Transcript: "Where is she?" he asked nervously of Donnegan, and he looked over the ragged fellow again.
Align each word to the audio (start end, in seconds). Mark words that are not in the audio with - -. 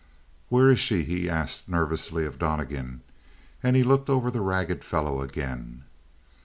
"Where 0.49 0.67
is 0.67 0.79
she?" 0.79 1.03
he 1.03 1.29
asked 1.29 1.69
nervously 1.69 2.25
of 2.25 2.39
Donnegan, 2.39 3.01
and 3.61 3.75
he 3.75 3.83
looked 3.83 4.09
over 4.09 4.31
the 4.31 4.41
ragged 4.41 4.83
fellow 4.83 5.21
again. 5.21 5.83